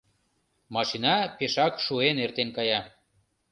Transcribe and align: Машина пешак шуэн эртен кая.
Машина 0.75 1.15
пешак 1.37 1.73
шуэн 1.85 2.17
эртен 2.25 2.49
кая. 2.57 2.81